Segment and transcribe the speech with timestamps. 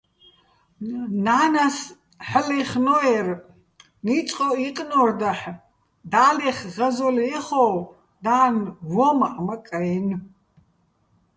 [1.25, 1.77] ნა́ნას
[2.27, 3.27] ჰ̦ალო̆ ლაჲხნო́ერ,
[4.05, 5.43] ნიწყოჸ ჲიკნო́რ დაჰ̦,
[6.11, 7.71] და́ლეხ ღაზოლ ჲეხო́,
[8.23, 8.55] და́ლნ
[8.91, 10.19] ვო́მაჸ მაკ-ა́ჲნო̆.